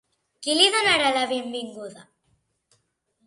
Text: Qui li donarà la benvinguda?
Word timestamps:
Qui 0.45 0.53
li 0.59 0.69
donarà 0.75 1.11
la 1.17 1.27
benvinguda? 1.33 2.05